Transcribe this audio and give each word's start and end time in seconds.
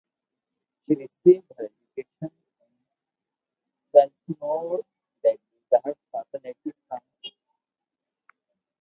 She 0.87 0.95
received 0.95 1.45
her 1.59 1.65
education 1.85 2.05
in 2.21 2.31
Baltimore 4.33 4.79
and 5.23 5.37
in 5.53 5.79
her 5.85 5.95
father's 6.11 6.43
native 6.43 6.73
France. 6.89 7.03